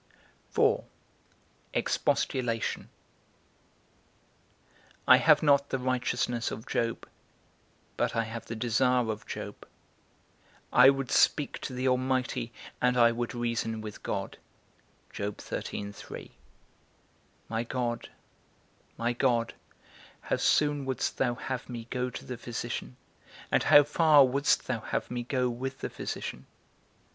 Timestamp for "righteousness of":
5.77-6.65